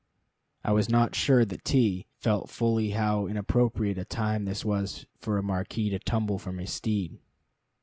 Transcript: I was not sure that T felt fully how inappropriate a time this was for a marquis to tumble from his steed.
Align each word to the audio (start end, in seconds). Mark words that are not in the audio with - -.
I 0.63 0.71
was 0.71 0.89
not 0.89 1.13
sure 1.13 1.45
that 1.45 1.63
T 1.63 2.07
felt 2.17 2.49
fully 2.49 2.89
how 2.89 3.27
inappropriate 3.27 3.99
a 3.99 4.03
time 4.03 4.45
this 4.45 4.65
was 4.65 5.05
for 5.19 5.37
a 5.37 5.43
marquis 5.43 5.91
to 5.91 5.99
tumble 5.99 6.39
from 6.39 6.57
his 6.57 6.71
steed. 6.73 7.19